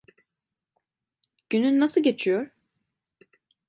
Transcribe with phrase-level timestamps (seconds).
[1.49, 2.49] Günün nasıl geçiyor?